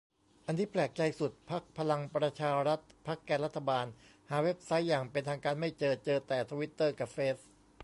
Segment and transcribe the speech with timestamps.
[0.45, 3.85] อันนี้แปลกใจสุด พรรคพลังประชารัฐ พรรคแกนรัฐบาล
[4.29, 7.37] หาเว็บไซต์อย่างเป็นทางการไม่เจอ เจอแต่ทวิตเตอร์กะเฟซ